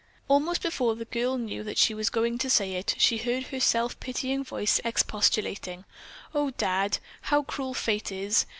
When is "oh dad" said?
6.33-6.97